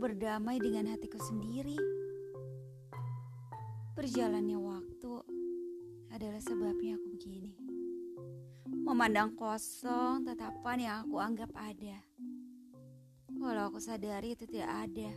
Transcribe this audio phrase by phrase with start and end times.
[0.00, 1.76] berdamai dengan hatiku sendiri.
[3.92, 5.12] Berjalannya waktu
[6.08, 7.52] adalah sebabnya aku begini.
[8.64, 12.00] Memandang kosong tetapan yang aku anggap ada.
[13.36, 15.12] Walau aku sadari itu tidak ada.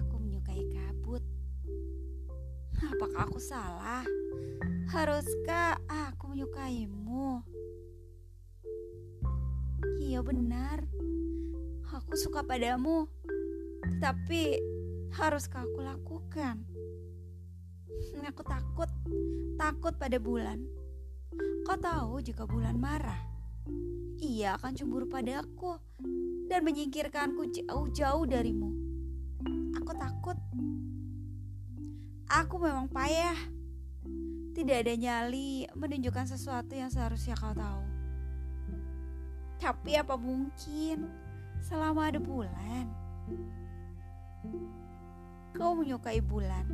[0.00, 1.20] Aku menyukai kabut.
[2.80, 4.08] Apakah aku salah?
[4.88, 7.44] Haruskah aku menyukaimu?
[10.00, 11.03] Iya benar.
[12.14, 13.10] Aku suka padamu.
[13.82, 14.62] Tetapi
[15.18, 16.62] haruskah aku lakukan?
[18.22, 18.86] Aku takut.
[19.58, 20.62] Takut pada bulan.
[21.66, 23.18] Kau tahu jika bulan marah,
[24.22, 25.74] ia akan cemburu padaku
[26.46, 28.70] dan menyingkirkanku jauh-jauh darimu.
[29.82, 30.38] Aku takut.
[32.30, 33.34] Aku memang payah.
[34.54, 37.82] Tidak ada nyali menunjukkan sesuatu yang seharusnya kau tahu.
[39.58, 41.23] Tapi apa mungkin
[41.64, 42.84] selama ada bulan?
[45.56, 46.68] Kau menyukai bulan,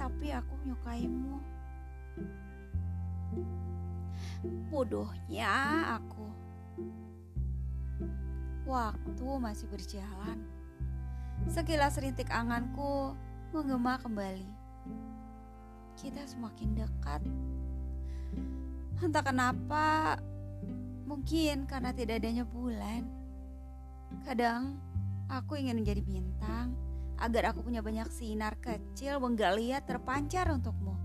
[0.00, 1.36] tapi aku menyukaimu.
[4.72, 5.52] Bodohnya
[6.00, 6.24] aku.
[8.64, 10.40] Waktu masih berjalan.
[11.44, 13.12] Sekilas rintik anganku
[13.52, 14.48] menggema kembali.
[16.00, 17.20] Kita semakin dekat.
[19.04, 20.16] Entah kenapa,
[21.04, 23.19] mungkin karena tidak adanya bulan.
[24.26, 24.78] Kadang
[25.30, 26.74] aku ingin menjadi bintang
[27.20, 30.96] agar aku punya banyak sinar kecil menggaliat terpancar untukmu.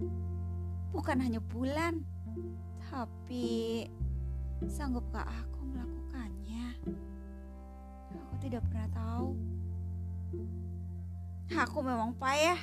[0.96, 2.00] Bukan hanya bulan,
[2.88, 3.84] tapi
[4.64, 6.66] sanggupkah aku melakukannya?
[8.16, 9.30] Aku tidak pernah tahu.
[11.52, 12.58] Aku memang payah.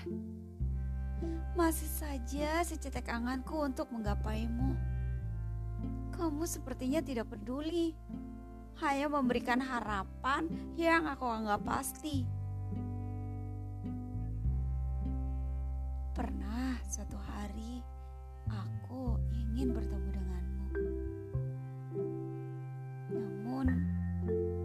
[1.52, 4.74] Masih saja secetek anganku untuk menggapaimu.
[6.16, 7.92] Kamu sepertinya tidak peduli.
[8.82, 12.26] Hanya memberikan harapan yang aku anggap pasti.
[16.10, 17.78] Pernah suatu hari
[18.50, 20.66] aku ingin bertemu denganmu.
[23.14, 23.66] Namun,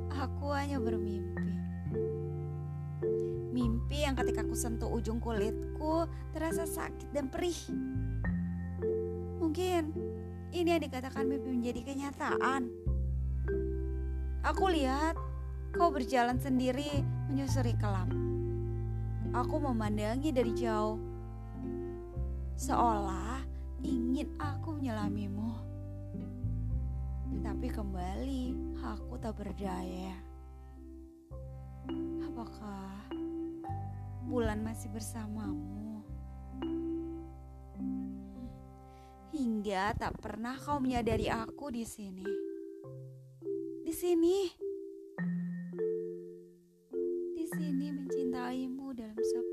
[0.09, 1.53] aku hanya bermimpi.
[3.53, 7.69] Mimpi yang ketika aku sentuh ujung kulitku terasa sakit dan perih.
[9.37, 9.93] Mungkin
[10.57, 12.86] ini yang dikatakan mimpi menjadi kenyataan.
[14.45, 15.17] Aku lihat
[15.73, 18.09] kau berjalan sendiri menyusuri kelam.
[19.33, 20.97] Aku memandangi dari jauh.
[22.57, 23.41] Seolah
[23.85, 25.51] ingin aku menyelamimu.
[27.33, 28.43] Tetapi kembali
[28.81, 30.17] aku tak berdaya.
[32.25, 33.09] Apakah
[34.25, 36.01] bulan masih bersamamu?
[39.33, 42.25] Hingga tak pernah kau menyadari aku di sini.
[43.87, 44.43] Di sini.
[47.39, 49.46] Di sini mencintaimu dalam sepi